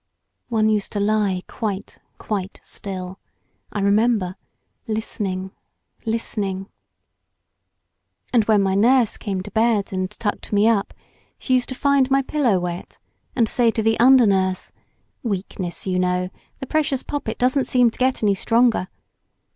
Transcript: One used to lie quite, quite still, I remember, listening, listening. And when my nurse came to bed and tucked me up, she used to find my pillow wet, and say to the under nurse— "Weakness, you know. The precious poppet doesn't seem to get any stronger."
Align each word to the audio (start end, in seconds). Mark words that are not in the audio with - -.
One 0.49 0.67
used 0.67 0.91
to 0.93 0.99
lie 0.99 1.43
quite, 1.47 1.99
quite 2.17 2.59
still, 2.63 3.19
I 3.71 3.81
remember, 3.81 4.35
listening, 4.87 5.51
listening. 6.07 6.65
And 8.33 8.43
when 8.45 8.63
my 8.63 8.73
nurse 8.73 9.15
came 9.15 9.43
to 9.43 9.51
bed 9.51 9.93
and 9.93 10.09
tucked 10.09 10.51
me 10.51 10.67
up, 10.67 10.95
she 11.37 11.53
used 11.53 11.69
to 11.69 11.75
find 11.75 12.09
my 12.09 12.23
pillow 12.23 12.59
wet, 12.59 12.97
and 13.35 13.47
say 13.47 13.69
to 13.69 13.83
the 13.83 13.99
under 13.99 14.25
nurse— 14.25 14.71
"Weakness, 15.21 15.85
you 15.85 15.99
know. 15.99 16.29
The 16.61 16.65
precious 16.65 17.03
poppet 17.03 17.37
doesn't 17.37 17.65
seem 17.67 17.91
to 17.91 17.99
get 17.99 18.23
any 18.23 18.33
stronger." 18.33 18.87